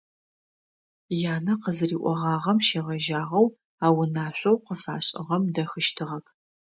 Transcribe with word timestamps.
Янэ 1.33 1.53
къызыриӏогъагъэм 1.61 2.59
щегъэжьагъэу 2.67 3.47
а 3.85 3.87
унашъоу 3.99 4.57
къыфашӏыгъэм 4.65 5.43
дэхыщтыгъэп. 5.53 6.25